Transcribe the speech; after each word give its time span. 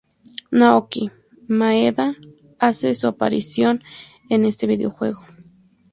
Naoki 0.49 1.11
Maeda 1.47 2.17
hace 2.57 2.95
su 2.95 3.05
aparición 3.07 3.83
en 4.29 4.45
este 4.45 4.65
videojuego. 4.65 5.23